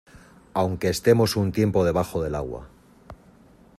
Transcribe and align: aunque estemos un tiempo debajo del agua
aunque 0.55 0.89
estemos 0.89 1.35
un 1.35 1.51
tiempo 1.51 1.85
debajo 1.85 2.23
del 2.23 2.33
agua 2.33 2.67